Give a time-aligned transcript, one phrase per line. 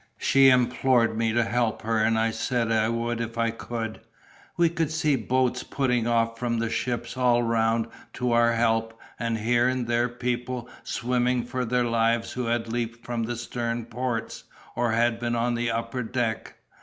[0.17, 4.01] She implored me to help her, and I said I would if I could.
[4.57, 9.37] We could see boats putting off from the ships all round to our help, and
[9.37, 14.45] here and there people swimming for their lives who had leaped from the stern ports,
[14.75, 16.55] or had been on the upper deck.